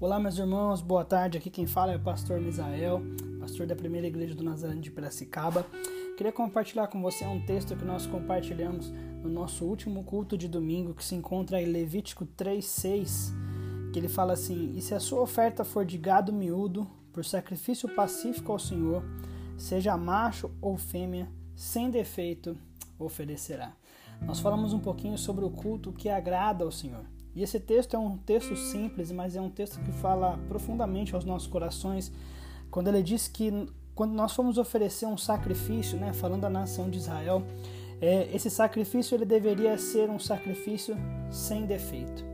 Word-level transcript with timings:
Olá, 0.00 0.18
meus 0.18 0.36
irmãos, 0.36 0.82
boa 0.82 1.04
tarde. 1.04 1.38
Aqui 1.38 1.48
quem 1.48 1.68
fala 1.68 1.92
é 1.92 1.96
o 1.96 2.00
pastor 2.00 2.40
Misael, 2.40 3.00
pastor 3.38 3.64
da 3.64 3.76
primeira 3.76 4.08
igreja 4.08 4.34
do 4.34 4.42
Nazareno 4.42 4.80
de 4.80 4.90
Piracicaba. 4.90 5.64
Queria 6.16 6.32
compartilhar 6.32 6.88
com 6.88 7.00
você 7.00 7.24
um 7.24 7.40
texto 7.46 7.76
que 7.76 7.84
nós 7.84 8.04
compartilhamos 8.04 8.90
no 9.22 9.30
nosso 9.30 9.64
último 9.64 10.02
culto 10.02 10.36
de 10.36 10.48
domingo, 10.48 10.94
que 10.94 11.04
se 11.04 11.14
encontra 11.14 11.62
em 11.62 11.66
Levítico 11.66 12.26
3,6, 12.26 13.32
que 13.92 13.98
ele 14.00 14.08
fala 14.08 14.32
assim: 14.32 14.72
E 14.74 14.82
se 14.82 14.94
a 14.94 15.00
sua 15.00 15.20
oferta 15.20 15.62
for 15.64 15.84
de 15.86 15.96
gado 15.96 16.32
miúdo, 16.32 16.90
por 17.12 17.24
sacrifício 17.24 17.88
pacífico 17.88 18.50
ao 18.50 18.58
Senhor, 18.58 19.04
seja 19.56 19.96
macho 19.96 20.50
ou 20.60 20.76
fêmea, 20.76 21.30
sem 21.54 21.88
defeito, 21.88 22.58
oferecerá. 22.98 23.72
Nós 24.20 24.40
falamos 24.40 24.72
um 24.72 24.80
pouquinho 24.80 25.16
sobre 25.16 25.44
o 25.44 25.50
culto 25.50 25.92
que 25.92 26.08
agrada 26.08 26.64
ao 26.64 26.72
Senhor. 26.72 27.13
E 27.34 27.42
esse 27.42 27.58
texto 27.58 27.94
é 27.94 27.98
um 27.98 28.16
texto 28.16 28.54
simples, 28.56 29.10
mas 29.10 29.34
é 29.34 29.40
um 29.40 29.50
texto 29.50 29.80
que 29.80 29.90
fala 29.92 30.38
profundamente 30.48 31.14
aos 31.14 31.24
nossos 31.24 31.48
corações, 31.48 32.12
quando 32.70 32.88
ele 32.88 33.02
diz 33.02 33.28
que 33.28 33.68
quando 33.94 34.12
nós 34.12 34.32
formos 34.32 34.58
oferecer 34.58 35.06
um 35.06 35.16
sacrifício, 35.16 35.96
né, 35.98 36.12
falando 36.12 36.42
da 36.42 36.50
nação 36.50 36.90
de 36.90 36.98
Israel, 36.98 37.42
é, 38.00 38.28
esse 38.34 38.50
sacrifício 38.50 39.14
ele 39.14 39.24
deveria 39.24 39.78
ser 39.78 40.10
um 40.10 40.18
sacrifício 40.18 40.96
sem 41.30 41.64
defeito. 41.64 42.24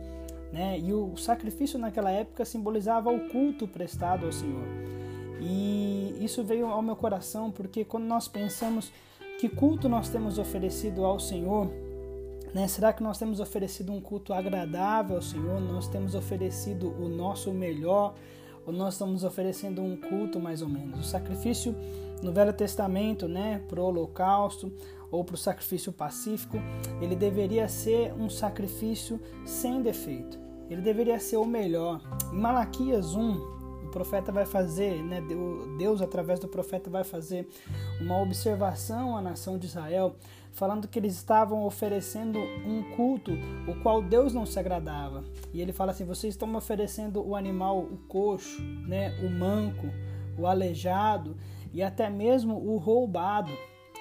Né? 0.52 0.78
E 0.78 0.92
o 0.92 1.16
sacrifício 1.16 1.78
naquela 1.78 2.10
época 2.10 2.44
simbolizava 2.44 3.10
o 3.10 3.28
culto 3.28 3.68
prestado 3.68 4.26
ao 4.26 4.32
Senhor. 4.32 4.64
E 5.40 6.16
isso 6.20 6.42
veio 6.42 6.66
ao 6.66 6.82
meu 6.82 6.96
coração 6.96 7.50
porque 7.50 7.84
quando 7.84 8.04
nós 8.04 8.26
pensamos 8.26 8.92
que 9.38 9.48
culto 9.48 9.88
nós 9.88 10.08
temos 10.08 10.38
oferecido 10.38 11.04
ao 11.04 11.20
Senhor, 11.20 11.70
né? 12.54 12.66
Será 12.68 12.92
que 12.92 13.02
nós 13.02 13.18
temos 13.18 13.40
oferecido 13.40 13.92
um 13.92 14.00
culto 14.00 14.32
agradável 14.32 15.16
ao 15.16 15.22
Senhor? 15.22 15.60
Nós 15.60 15.88
temos 15.88 16.14
oferecido 16.14 16.88
o 16.88 17.08
nosso 17.08 17.52
melhor? 17.52 18.14
Ou 18.66 18.72
nós 18.72 18.94
estamos 18.94 19.24
oferecendo 19.24 19.82
um 19.82 19.96
culto 19.96 20.38
mais 20.38 20.62
ou 20.62 20.68
menos? 20.68 21.00
O 21.00 21.02
sacrifício 21.02 21.74
no 22.22 22.32
Velho 22.32 22.52
Testamento, 22.52 23.26
né, 23.26 23.62
para 23.68 23.80
o 23.80 23.84
holocausto 23.84 24.72
ou 25.10 25.24
para 25.24 25.34
o 25.34 25.38
sacrifício 25.38 25.92
pacífico, 25.92 26.58
ele 27.00 27.16
deveria 27.16 27.68
ser 27.68 28.12
um 28.14 28.28
sacrifício 28.28 29.20
sem 29.44 29.82
defeito. 29.82 30.38
Ele 30.68 30.82
deveria 30.82 31.18
ser 31.18 31.36
o 31.36 31.44
melhor. 31.44 32.00
Em 32.32 32.36
Malaquias 32.36 33.14
1, 33.14 33.32
o 33.32 33.59
profeta 33.90 34.32
vai 34.32 34.46
fazer, 34.46 35.02
né, 35.02 35.22
Deus 35.78 36.00
através 36.00 36.40
do 36.40 36.48
profeta 36.48 36.88
vai 36.88 37.04
fazer 37.04 37.48
uma 38.00 38.20
observação 38.20 39.16
à 39.16 39.20
nação 39.20 39.58
de 39.58 39.66
Israel, 39.66 40.16
falando 40.52 40.88
que 40.88 40.98
eles 40.98 41.14
estavam 41.14 41.64
oferecendo 41.64 42.38
um 42.38 42.82
culto 42.96 43.32
o 43.68 43.74
qual 43.82 44.02
Deus 44.02 44.32
não 44.32 44.46
se 44.46 44.58
agradava. 44.58 45.24
E 45.52 45.60
ele 45.60 45.72
fala 45.72 45.92
assim: 45.92 46.04
vocês 46.04 46.34
estão 46.34 46.54
oferecendo 46.54 47.26
o 47.26 47.36
animal, 47.36 47.80
o 47.80 47.98
coxo, 48.08 48.62
né, 48.62 49.18
o 49.22 49.30
manco, 49.30 49.88
o 50.38 50.46
aleijado 50.46 51.36
e 51.72 51.82
até 51.82 52.08
mesmo 52.08 52.56
o 52.56 52.78
roubado. 52.78 53.52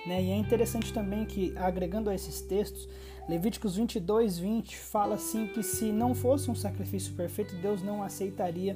Né? 0.08 0.24
E 0.24 0.32
é 0.32 0.36
interessante 0.38 0.94
também 0.94 1.26
que, 1.26 1.54
agregando 1.58 2.10
a 2.10 2.16
esses 2.16 2.42
textos, 2.42 2.88
Levíticos 3.30 3.76
22, 3.76 4.40
20 4.40 4.76
fala 4.76 5.14
assim 5.14 5.46
que 5.46 5.62
se 5.62 5.92
não 5.92 6.16
fosse 6.16 6.50
um 6.50 6.56
sacrifício 6.56 7.14
perfeito, 7.14 7.54
Deus 7.58 7.84
não 7.84 8.02
aceitaria 8.02 8.76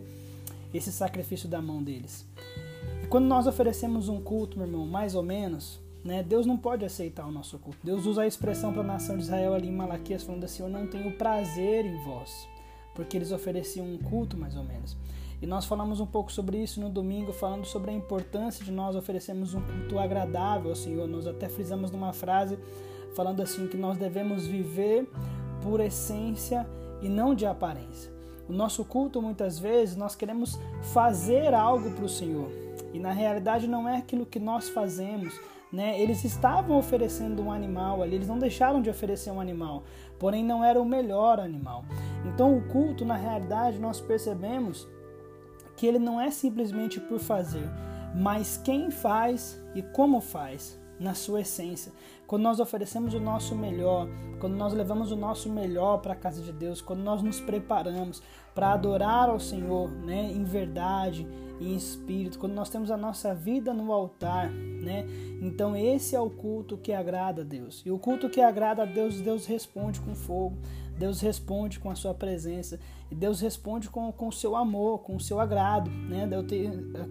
esse 0.73 0.91
sacrifício 0.91 1.47
da 1.47 1.61
mão 1.61 1.83
deles. 1.83 2.25
E 3.03 3.07
quando 3.07 3.25
nós 3.25 3.47
oferecemos 3.47 4.09
um 4.09 4.21
culto, 4.21 4.57
meu 4.57 4.67
irmão, 4.67 4.85
mais 4.85 5.15
ou 5.15 5.23
menos, 5.23 5.79
né, 6.03 6.23
Deus 6.23 6.45
não 6.45 6.57
pode 6.57 6.83
aceitar 6.83 7.25
o 7.25 7.31
nosso 7.31 7.57
culto. 7.59 7.79
Deus 7.83 8.05
usa 8.05 8.23
a 8.23 8.27
expressão 8.27 8.73
para 8.73 8.81
a 8.81 8.85
nação 8.85 9.17
de 9.17 9.23
Israel 9.23 9.53
ali 9.53 9.67
em 9.67 9.71
Malaquias, 9.71 10.23
falando 10.23 10.43
assim: 10.43 10.63
Eu 10.63 10.69
não 10.69 10.87
tenho 10.87 11.11
prazer 11.17 11.85
em 11.85 12.03
vós, 12.03 12.47
porque 12.93 13.17
eles 13.17 13.31
ofereciam 13.31 13.85
um 13.85 13.97
culto 13.97 14.37
mais 14.37 14.55
ou 14.55 14.63
menos. 14.63 14.97
E 15.41 15.45
nós 15.45 15.65
falamos 15.65 15.99
um 15.99 16.05
pouco 16.05 16.31
sobre 16.31 16.57
isso 16.57 16.79
no 16.79 16.89
domingo, 16.89 17.33
falando 17.33 17.65
sobre 17.65 17.91
a 17.91 17.93
importância 17.93 18.63
de 18.63 18.71
nós 18.71 18.95
oferecermos 18.95 19.53
um 19.53 19.61
culto 19.61 19.99
agradável 19.99 20.69
ao 20.69 20.75
Senhor. 20.75 21.05
Nós 21.07 21.27
até 21.27 21.49
frisamos 21.49 21.91
numa 21.91 22.13
frase 22.13 22.57
falando 23.13 23.41
assim 23.41 23.67
que 23.67 23.77
nós 23.77 23.97
devemos 23.97 24.47
viver 24.47 25.07
por 25.61 25.79
essência 25.79 26.67
e 27.01 27.09
não 27.09 27.35
de 27.35 27.45
aparência. 27.45 28.11
O 28.47 28.53
nosso 28.53 28.83
culto, 28.83 29.21
muitas 29.21 29.57
vezes, 29.57 29.95
nós 29.95 30.15
queremos 30.15 30.59
fazer 30.93 31.53
algo 31.53 31.91
para 31.91 32.05
o 32.05 32.09
Senhor. 32.09 32.49
E 32.93 32.99
na 32.99 33.11
realidade 33.11 33.67
não 33.67 33.87
é 33.87 33.97
aquilo 33.97 34.25
que 34.25 34.39
nós 34.39 34.69
fazemos. 34.69 35.33
Né? 35.71 35.99
Eles 35.99 36.23
estavam 36.23 36.77
oferecendo 36.77 37.41
um 37.41 37.51
animal 37.51 38.03
ali, 38.03 38.15
eles 38.15 38.27
não 38.27 38.37
deixaram 38.37 38.81
de 38.81 38.89
oferecer 38.89 39.31
um 39.31 39.41
animal, 39.41 39.83
porém 40.19 40.43
não 40.43 40.63
era 40.63 40.79
o 40.79 40.85
melhor 40.85 41.39
animal. 41.39 41.83
Então 42.25 42.55
o 42.55 42.61
culto, 42.67 43.03
na 43.03 43.15
realidade, 43.15 43.79
nós 43.79 43.99
percebemos 43.99 44.87
que 45.75 45.87
ele 45.87 45.97
não 45.97 46.21
é 46.21 46.29
simplesmente 46.29 46.99
por 46.99 47.19
fazer, 47.19 47.67
mas 48.13 48.61
quem 48.63 48.91
faz 48.91 49.59
e 49.73 49.81
como 49.81 50.21
faz 50.21 50.79
na 50.99 51.13
sua 51.13 51.41
essência. 51.41 51.91
Quando 52.25 52.43
nós 52.43 52.59
oferecemos 52.59 53.13
o 53.13 53.19
nosso 53.19 53.55
melhor, 53.55 54.07
quando 54.39 54.55
nós 54.55 54.73
levamos 54.73 55.11
o 55.11 55.15
nosso 55.15 55.49
melhor 55.49 55.97
para 55.97 56.13
a 56.13 56.15
casa 56.15 56.41
de 56.41 56.51
Deus, 56.51 56.81
quando 56.81 57.01
nós 57.01 57.21
nos 57.21 57.39
preparamos 57.39 58.21
para 58.55 58.73
adorar 58.73 59.29
ao 59.29 59.39
Senhor, 59.39 59.89
né, 59.89 60.31
em 60.31 60.43
verdade 60.43 61.27
e 61.59 61.73
em 61.73 61.75
espírito, 61.75 62.39
quando 62.39 62.53
nós 62.53 62.69
temos 62.69 62.89
a 62.89 62.97
nossa 62.97 63.33
vida 63.33 63.73
no 63.73 63.91
altar, 63.91 64.49
né? 64.49 65.05
Então 65.41 65.75
esse 65.75 66.15
é 66.15 66.19
o 66.19 66.29
culto 66.29 66.77
que 66.77 66.93
agrada 66.93 67.41
a 67.41 67.45
Deus. 67.45 67.81
E 67.85 67.91
o 67.91 67.99
culto 67.99 68.29
que 68.29 68.41
agrada 68.41 68.83
a 68.83 68.85
Deus, 68.85 69.19
Deus 69.21 69.45
responde 69.45 69.99
com 69.99 70.15
fogo. 70.15 70.57
Deus 70.97 71.21
responde 71.21 71.79
com 71.79 71.89
a 71.89 71.95
sua 71.95 72.13
presença 72.13 72.79
e 73.09 73.15
Deus 73.15 73.41
responde 73.41 73.89
com, 73.89 74.13
o 74.15 74.31
seu 74.31 74.55
amor, 74.55 74.99
com 74.99 75.15
o 75.15 75.19
seu 75.19 75.39
agrado, 75.39 75.89
né? 75.89 76.29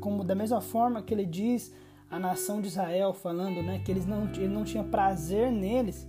Como 0.01 0.25
da 0.25 0.35
mesma 0.35 0.61
forma 0.61 1.03
que 1.03 1.13
ele 1.13 1.27
diz 1.27 1.73
a 2.13 2.19
nação 2.19 2.61
de 2.61 2.69
Israel, 2.69 3.15
falando 3.15 3.63
né, 3.63 3.81
que 3.83 3.91
eles 3.91 4.05
não, 4.05 4.31
ele 4.35 4.49
não 4.49 4.65
tinha 4.65 4.85
prazer 4.85 5.51
neles. 5.51 6.07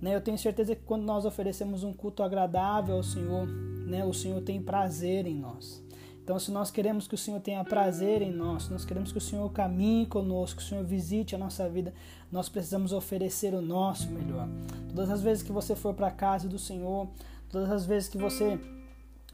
Né? 0.00 0.14
Eu 0.14 0.20
tenho 0.22 0.38
certeza 0.38 0.74
que 0.74 0.82
quando 0.82 1.02
nós 1.02 1.26
oferecemos 1.26 1.84
um 1.84 1.92
culto 1.92 2.22
agradável 2.22 2.96
ao 2.96 3.02
Senhor, 3.02 3.46
né, 3.46 4.02
o 4.02 4.14
Senhor 4.14 4.40
tem 4.40 4.62
prazer 4.62 5.26
em 5.26 5.34
nós. 5.34 5.84
Então, 6.24 6.38
se 6.38 6.50
nós 6.50 6.70
queremos 6.70 7.06
que 7.06 7.14
o 7.14 7.18
Senhor 7.18 7.38
tenha 7.40 7.62
prazer 7.64 8.22
em 8.22 8.32
nós, 8.32 8.70
nós 8.70 8.86
queremos 8.86 9.12
que 9.12 9.18
o 9.18 9.20
Senhor 9.20 9.46
caminhe 9.52 10.06
conosco, 10.06 10.58
que 10.58 10.64
o 10.64 10.68
Senhor 10.68 10.84
visite 10.84 11.34
a 11.34 11.38
nossa 11.38 11.68
vida, 11.68 11.92
nós 12.30 12.48
precisamos 12.48 12.92
oferecer 12.94 13.52
o 13.52 13.60
nosso 13.60 14.08
melhor. 14.08 14.48
Todas 14.88 15.10
as 15.10 15.20
vezes 15.20 15.42
que 15.42 15.52
você 15.52 15.76
for 15.76 15.92
para 15.92 16.06
a 16.06 16.12
casa 16.12 16.48
do 16.48 16.58
Senhor, 16.58 17.08
todas 17.50 17.70
as 17.70 17.84
vezes 17.84 18.08
que 18.08 18.16
você 18.16 18.58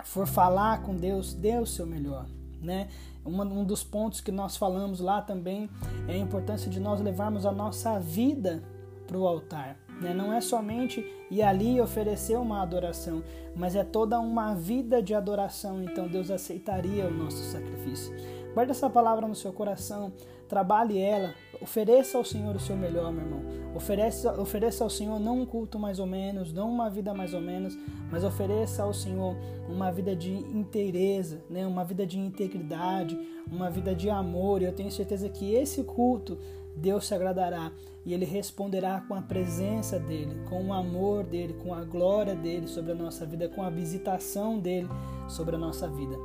for 0.03 0.27
falar 0.27 0.83
com 0.83 0.97
Deus, 0.97 1.33
dê 1.33 1.59
o 1.59 1.67
seu 1.67 1.87
melhor 1.87 2.27
né? 2.61 2.89
um 3.25 3.65
dos 3.65 3.85
pontos 3.85 4.21
que 4.21 4.33
nós 4.33 4.57
falamos 4.57 5.01
lá 5.01 5.21
também 5.21 5.69
é 6.07 6.13
a 6.13 6.19
importância 6.19 6.71
de 6.71 6.81
nós 6.81 7.01
levarmos 7.01 7.45
a 7.45 7.53
nossa 7.53 7.99
vida 7.99 8.63
para 9.07 9.19
o 9.19 9.27
altar. 9.27 9.77
Né? 10.01 10.15
Não 10.15 10.33
é 10.33 10.41
somente 10.41 11.05
ir 11.31 11.43
ali 11.43 11.81
oferecer 11.81 12.37
uma 12.37 12.63
adoração, 12.63 13.23
mas 13.57 13.75
é 13.75 13.83
toda 13.83 14.19
uma 14.21 14.55
vida 14.55 15.03
de 15.03 15.15
adoração. 15.15 15.83
Então 15.83 16.09
Deus 16.09 16.31
aceitaria 16.31 17.07
o 17.07 17.13
nosso 17.13 17.43
sacrifício. 17.43 18.15
Guarde 18.55 18.73
essa 18.73 18.91
palavra 18.91 19.29
no 19.29 19.35
seu 19.35 19.53
coração, 19.53 20.13
trabalhe 20.49 20.99
ela, 20.99 21.35
ofereça 21.61 22.17
ao 22.19 22.25
Senhor 22.25 22.57
o 22.57 22.61
seu 22.61 22.77
melhor, 22.77 23.13
meu 23.13 23.23
irmão. 23.23 23.43
Ofereça, 23.75 24.41
ofereça 24.41 24.83
ao 24.83 24.91
Senhor 24.91 25.21
não 25.21 25.41
um 25.41 25.47
culto 25.47 25.79
mais 25.79 25.99
ou 25.99 26.07
menos, 26.07 26.53
não 26.53 26.71
uma 26.71 26.89
vida 26.89 27.13
mais 27.15 27.35
ou 27.35 27.41
menos, 27.41 27.79
mas 28.11 28.25
ofereça 28.25 28.83
ao 28.83 28.93
Senhor 28.95 29.37
uma 29.69 29.93
vida 29.93 30.17
de 30.17 30.33
inteireza, 30.33 31.41
né? 31.49 31.67
uma 31.67 31.85
vida 31.85 32.07
de 32.07 32.19
integridade, 32.19 33.19
uma 33.51 33.71
vida 33.71 33.95
de 33.95 34.09
amor. 34.09 34.63
E 34.63 34.65
eu 34.65 34.73
tenho 34.73 34.91
certeza 34.91 35.29
que 35.29 35.55
esse 35.55 35.85
culto 35.85 36.39
Deus 36.79 37.07
se 37.07 37.15
agradará 37.15 37.73
e 38.07 38.15
Ele 38.15 38.25
responderá 38.25 39.01
com 39.07 39.15
a 39.15 39.21
presença 39.21 39.99
dEle, 39.99 40.35
com 40.49 40.67
o 40.67 40.73
amor 40.73 41.25
dEle, 41.25 41.55
com 41.55 41.75
a 41.75 41.85
glória 41.85 42.35
dEle 42.35 42.67
sobre 42.69 42.93
a 42.93 42.95
nossa 42.95 43.27
vida, 43.27 43.49
com 43.49 43.63
a 43.63 43.71
visitação 43.71 44.59
dEle 44.59 44.89
sobre 45.29 45.57
a 45.57 45.59
nossa 45.59 45.89
vida. 45.89 46.17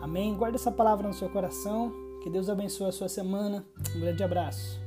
Amém? 0.00 0.34
Guarde 0.34 0.56
essa 0.56 0.72
palavra 0.72 1.06
no 1.06 1.14
seu 1.14 1.28
coração. 1.28 1.92
Que 2.22 2.30
Deus 2.30 2.48
abençoe 2.48 2.88
a 2.88 2.92
sua 2.92 3.08
semana. 3.08 3.64
Um 3.94 4.00
grande 4.00 4.22
abraço. 4.22 4.80